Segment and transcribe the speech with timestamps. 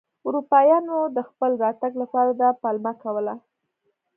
[0.27, 3.35] اروپایانو د خپل راتګ لپاره دا پلمه کوله.